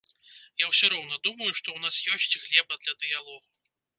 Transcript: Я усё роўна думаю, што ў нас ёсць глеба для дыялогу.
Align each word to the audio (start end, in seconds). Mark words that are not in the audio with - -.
Я 0.61 0.69
усё 0.71 0.85
роўна 0.93 1.19
думаю, 1.27 1.49
што 1.59 1.67
ў 1.73 1.79
нас 1.85 1.99
ёсць 2.15 2.39
глеба 2.45 2.73
для 2.87 2.97
дыялогу. 3.03 3.47